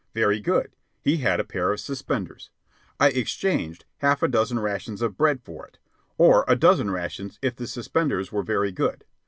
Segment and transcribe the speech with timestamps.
[0.15, 2.49] Very good; he had a pair of suspenders.
[2.99, 5.77] I exchanged half a dozen rations of bread for it
[6.17, 9.05] or a dozen rations if the suspenders were very good.